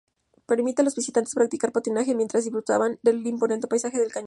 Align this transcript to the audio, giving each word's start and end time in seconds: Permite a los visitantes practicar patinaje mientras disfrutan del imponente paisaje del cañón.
Permite 0.47 0.81
a 0.81 0.85
los 0.85 0.95
visitantes 0.95 1.35
practicar 1.35 1.71
patinaje 1.71 2.15
mientras 2.15 2.43
disfrutan 2.43 2.97
del 3.03 3.23
imponente 3.27 3.67
paisaje 3.67 3.99
del 3.99 4.11
cañón. 4.11 4.19